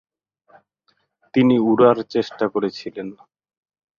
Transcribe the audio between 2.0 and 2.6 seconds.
চেষ্টা